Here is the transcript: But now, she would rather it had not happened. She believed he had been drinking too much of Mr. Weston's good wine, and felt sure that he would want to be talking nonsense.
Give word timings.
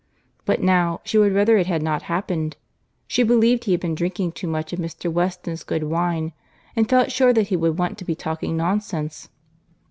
But 0.45 0.63
now, 0.63 0.99
she 1.03 1.19
would 1.19 1.31
rather 1.31 1.59
it 1.59 1.67
had 1.67 1.83
not 1.83 2.01
happened. 2.09 2.57
She 3.07 3.21
believed 3.21 3.65
he 3.65 3.71
had 3.73 3.81
been 3.81 3.93
drinking 3.93 4.31
too 4.31 4.47
much 4.47 4.73
of 4.73 4.79
Mr. 4.79 5.11
Weston's 5.13 5.63
good 5.63 5.83
wine, 5.83 6.33
and 6.75 6.89
felt 6.89 7.11
sure 7.11 7.33
that 7.33 7.49
he 7.49 7.55
would 7.55 7.77
want 7.77 7.99
to 7.99 8.05
be 8.05 8.15
talking 8.15 8.57
nonsense. 8.57 9.29